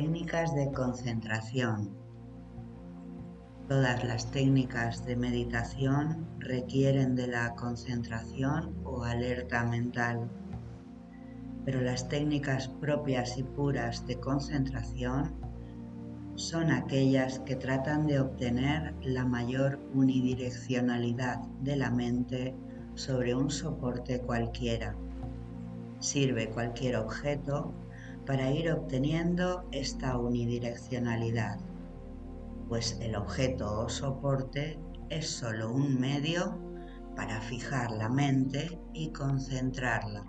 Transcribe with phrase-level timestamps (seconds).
[0.00, 1.90] Técnicas de concentración.
[3.68, 10.30] Todas las técnicas de meditación requieren de la concentración o alerta mental,
[11.64, 15.34] pero las técnicas propias y puras de concentración
[16.36, 22.54] son aquellas que tratan de obtener la mayor unidireccionalidad de la mente
[22.94, 24.94] sobre un soporte cualquiera.
[25.98, 27.74] Sirve cualquier objeto
[28.28, 31.58] para ir obteniendo esta unidireccionalidad,
[32.68, 34.78] pues el objeto o soporte
[35.08, 36.60] es solo un medio
[37.16, 40.26] para fijar la mente y concentrarla.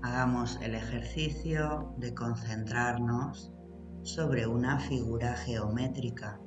[0.00, 3.52] Hagamos el ejercicio de concentrarnos
[4.04, 6.40] sobre una figura geométrica.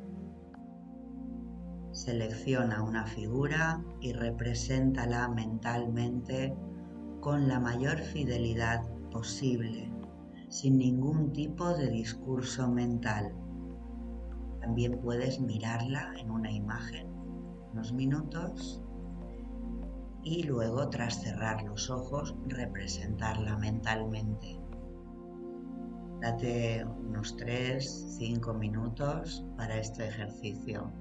[1.92, 6.58] Selecciona una figura y represéntala mentalmente
[7.22, 9.94] con la mayor fidelidad posible,
[10.50, 13.32] sin ningún tipo de discurso mental.
[14.60, 17.08] También puedes mirarla en una imagen
[17.74, 18.82] unos minutos
[20.24, 24.60] y luego tras cerrar los ojos representarla mentalmente.
[26.22, 30.92] Date unos 3-5 minutos para este ejercicio.